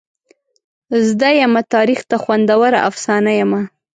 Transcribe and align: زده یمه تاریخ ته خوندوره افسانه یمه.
زده 1.07 1.29
یمه 1.41 1.61
تاریخ 1.73 1.99
ته 2.09 2.15
خوندوره 2.23 2.79
افسانه 2.89 3.31
یمه. 3.41 3.61